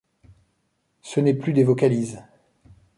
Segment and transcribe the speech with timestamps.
[1.03, 2.23] Ce n'est plus des vocalises.